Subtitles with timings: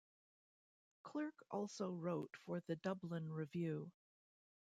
[1.03, 3.91] Clerke also wrote for the "Dublin Review".